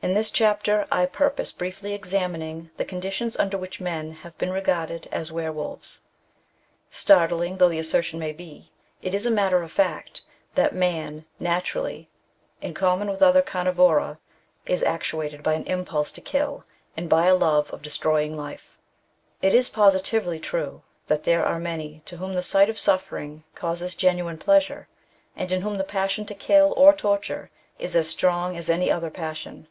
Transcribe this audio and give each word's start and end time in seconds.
In 0.00 0.14
this 0.14 0.30
chapter 0.30 0.86
I 0.92 1.06
purpose 1.06 1.50
briefly 1.50 1.92
examining 1.92 2.70
the 2.76 2.84
con 2.84 3.00
ditions 3.00 3.34
under 3.36 3.58
which 3.58 3.80
men 3.80 4.12
have 4.12 4.38
been 4.38 4.52
regarded 4.52 5.08
as 5.10 5.32
were 5.32 5.50
wolves. 5.50 6.02
Startling 6.88 7.56
though 7.56 7.68
the 7.68 7.80
assertion 7.80 8.20
may 8.20 8.30
be, 8.30 8.70
it 9.02 9.12
is 9.12 9.26
a 9.26 9.30
matter 9.30 9.60
of 9.60 9.76
&ct, 9.76 10.20
that 10.54 10.72
TTiftTi^ 10.72 11.24
naturally, 11.40 12.08
in 12.62 12.74
common 12.74 13.08
with 13.10 13.20
other 13.20 13.42
2 13.42 13.50
camivora, 13.50 14.18
is 14.66 14.84
actuated 14.84 15.42
by 15.42 15.54
an 15.54 15.64
impulse 15.64 16.12
to 16.12 16.20
kill, 16.20 16.62
and 16.96 17.08
by 17.08 17.26
a 17.26 17.34
love 17.34 17.68
of 17.72 17.82
destroying 17.82 18.36
life. 18.36 18.78
It 19.42 19.52
is 19.52 19.68
positively 19.68 20.38
true 20.38 20.82
that 21.08 21.24
there 21.24 21.44
are 21.44 21.58
many 21.58 22.02
to 22.06 22.18
whom 22.18 22.34
the 22.36 22.40
sight 22.42 22.70
of 22.70 22.78
suffering 22.78 23.42
causes 23.56 23.96
genuine 23.96 24.38
pleasure, 24.38 24.86
and 25.34 25.50
in 25.50 25.62
whom 25.62 25.76
the 25.76 25.82
passion 25.82 26.24
to 26.26 26.34
kill 26.36 26.72
or 26.76 26.92
torture 26.94 27.50
is 27.80 27.96
as 27.96 28.08
strong 28.08 28.56
as 28.56 28.70
any 28.70 28.92
other 28.92 29.10
passion. 29.10 29.66